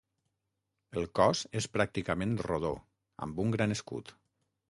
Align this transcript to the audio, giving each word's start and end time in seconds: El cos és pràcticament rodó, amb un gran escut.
El 1.01 1.05
cos 1.19 1.41
és 1.61 1.67
pràcticament 1.75 2.33
rodó, 2.47 2.73
amb 3.27 3.45
un 3.47 3.55
gran 3.59 3.79
escut. 3.79 4.13